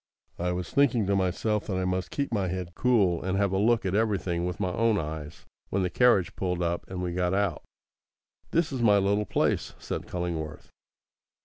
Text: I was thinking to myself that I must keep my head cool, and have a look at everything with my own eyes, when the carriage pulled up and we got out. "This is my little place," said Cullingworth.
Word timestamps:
I 0.39 0.51
was 0.51 0.71
thinking 0.73 1.05
to 1.05 1.15
myself 1.15 1.67
that 1.67 1.77
I 1.77 1.85
must 1.85 2.09
keep 2.09 2.33
my 2.33 2.47
head 2.47 2.73
cool, 2.73 3.21
and 3.21 3.37
have 3.37 3.51
a 3.51 3.59
look 3.59 3.85
at 3.85 3.93
everything 3.93 4.45
with 4.47 4.59
my 4.59 4.73
own 4.73 4.97
eyes, 4.97 5.45
when 5.69 5.83
the 5.83 5.91
carriage 5.91 6.35
pulled 6.35 6.63
up 6.63 6.89
and 6.89 7.03
we 7.03 7.13
got 7.13 7.35
out. 7.35 7.61
"This 8.49 8.71
is 8.71 8.81
my 8.81 8.97
little 8.97 9.27
place," 9.27 9.75
said 9.77 10.07
Cullingworth. 10.07 10.69